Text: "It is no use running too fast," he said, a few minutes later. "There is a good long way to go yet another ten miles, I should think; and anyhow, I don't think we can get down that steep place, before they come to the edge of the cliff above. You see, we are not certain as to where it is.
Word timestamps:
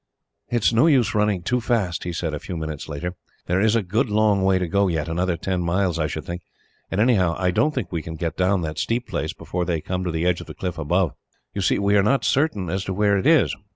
"It 0.49 0.63
is 0.63 0.73
no 0.73 0.87
use 0.87 1.13
running 1.13 1.43
too 1.43 1.61
fast," 1.61 2.05
he 2.05 2.11
said, 2.11 2.33
a 2.33 2.39
few 2.39 2.57
minutes 2.57 2.89
later. 2.89 3.13
"There 3.45 3.61
is 3.61 3.75
a 3.75 3.83
good 3.83 4.09
long 4.09 4.41
way 4.41 4.57
to 4.57 4.67
go 4.67 4.87
yet 4.87 5.07
another 5.07 5.37
ten 5.37 5.61
miles, 5.61 5.99
I 5.99 6.07
should 6.07 6.25
think; 6.25 6.41
and 6.89 6.99
anyhow, 6.99 7.35
I 7.37 7.51
don't 7.51 7.71
think 7.75 7.91
we 7.91 8.01
can 8.01 8.15
get 8.15 8.35
down 8.35 8.61
that 8.63 8.79
steep 8.79 9.07
place, 9.07 9.33
before 9.33 9.63
they 9.63 9.79
come 9.79 10.03
to 10.03 10.11
the 10.11 10.25
edge 10.25 10.41
of 10.41 10.47
the 10.47 10.55
cliff 10.55 10.79
above. 10.79 11.11
You 11.53 11.61
see, 11.61 11.77
we 11.77 11.95
are 11.97 12.01
not 12.01 12.25
certain 12.25 12.67
as 12.67 12.83
to 12.85 12.95
where 12.95 13.15
it 13.15 13.27
is. 13.27 13.55